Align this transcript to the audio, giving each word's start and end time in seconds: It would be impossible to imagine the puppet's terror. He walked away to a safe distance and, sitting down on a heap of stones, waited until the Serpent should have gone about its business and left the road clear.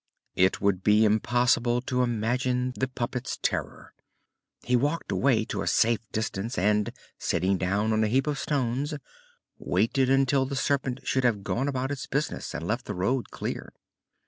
It 0.35 0.59
would 0.59 0.83
be 0.83 1.05
impossible 1.05 1.79
to 1.83 2.01
imagine 2.01 2.73
the 2.75 2.87
puppet's 2.87 3.37
terror. 3.39 3.93
He 4.63 4.75
walked 4.75 5.11
away 5.11 5.45
to 5.45 5.61
a 5.61 5.67
safe 5.67 5.99
distance 6.11 6.57
and, 6.57 6.91
sitting 7.19 7.59
down 7.59 7.93
on 7.93 8.03
a 8.03 8.07
heap 8.07 8.25
of 8.25 8.39
stones, 8.39 8.95
waited 9.59 10.09
until 10.09 10.47
the 10.47 10.55
Serpent 10.55 11.01
should 11.05 11.23
have 11.23 11.43
gone 11.43 11.67
about 11.67 11.91
its 11.91 12.07
business 12.07 12.55
and 12.55 12.65
left 12.65 12.85
the 12.87 12.95
road 12.95 13.29
clear. 13.29 13.73